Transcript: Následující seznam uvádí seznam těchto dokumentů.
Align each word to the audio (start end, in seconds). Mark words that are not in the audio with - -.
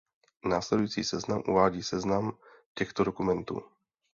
Následující 0.45 1.03
seznam 1.03 1.43
uvádí 1.47 1.83
seznam 1.83 2.37
těchto 2.73 3.03
dokumentů. 3.03 3.61